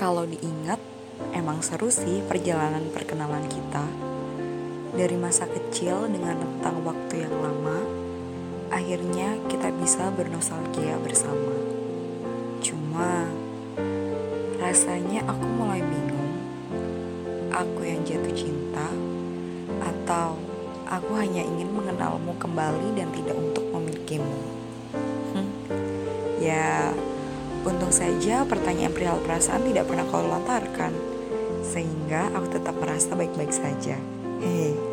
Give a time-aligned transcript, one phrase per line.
[0.00, 0.80] Kalau diingat,
[1.36, 3.84] emang seru sih perjalanan perkenalan kita.
[4.96, 7.84] Dari masa kecil dengan rentang waktu yang lama,
[8.72, 11.52] akhirnya kita bisa bernostalgia bersama.
[12.64, 13.28] Cuma,
[14.56, 16.32] rasanya aku mulai bingung.
[17.52, 18.88] Aku yang jatuh cinta,
[19.84, 20.40] atau
[20.88, 24.40] aku hanya ingin mengenalmu kembali dan tidak untuk memilikimu.
[25.36, 25.50] Hmm,
[26.40, 26.88] ya,
[27.62, 30.92] untung saja pertanyaan perihal perasaan tidak pernah kau lontarkan,
[31.62, 33.96] sehingga aku tetap merasa baik-baik saja.
[34.40, 34.89] Hehe.